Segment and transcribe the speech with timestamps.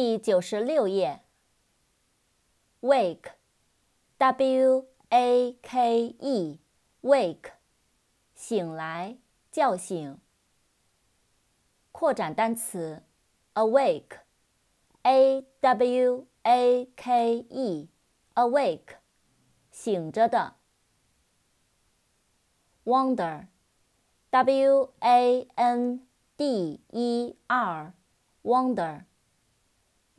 [0.00, 1.24] 第九十六页。
[2.82, 7.50] wake，w a k e，wake，
[8.32, 9.18] 醒来，
[9.50, 10.20] 叫醒。
[11.90, 13.02] 扩展单词
[13.54, 18.98] ，awake，a w a k e，awake，
[19.72, 20.54] 醒着的。
[22.84, 29.02] wonder，w a n d e r，wonder。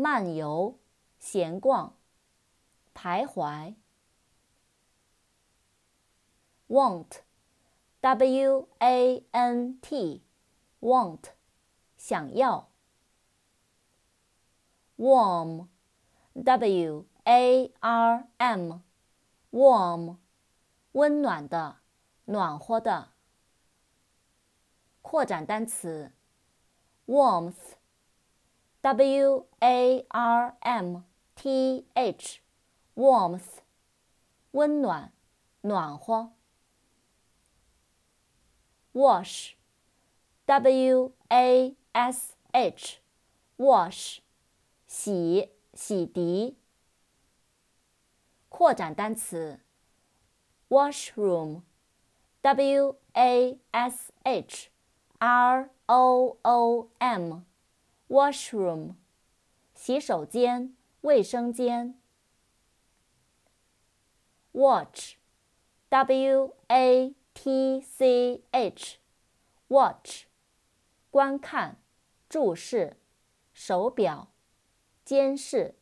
[0.00, 0.78] 漫游、
[1.18, 1.96] 闲逛、
[2.94, 3.74] 徘徊。
[6.68, 11.32] want，w a n t，want，
[11.96, 12.70] 想要。
[14.96, 20.18] warm，w a r m，warm，
[20.92, 21.78] 温暖的、
[22.26, 23.14] 暖和的。
[25.02, 26.12] 扩展单词
[27.06, 27.77] ，warmth。
[28.87, 31.03] W A R M
[31.35, 33.59] T H，warmth，
[34.51, 35.13] 温暖，
[35.61, 36.33] 暖和。
[38.93, 40.43] Wash，W
[41.29, 44.19] A S H，wash，
[44.85, 46.55] 洗，洗涤。
[48.49, 49.61] 扩展单词，
[50.69, 51.61] washroom，W
[53.13, 54.69] A S H
[55.17, 57.45] R O O M。
[58.08, 58.94] Washroom，
[59.74, 62.00] 洗手间、卫生间。
[64.52, 70.24] Watch，W A T C H，watch，
[71.10, 71.76] 观看、
[72.28, 72.96] 注视、
[73.52, 74.28] 手表、
[75.04, 75.74] 监视。